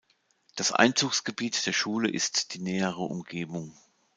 Das 0.55 0.71
Einzugsgebiet 0.71 1.63
der 1.67 1.73
Schule 1.73 2.09
ist 2.09 2.55
die 2.55 2.59
nähere 2.59 3.03
Umgebung. 3.03 3.77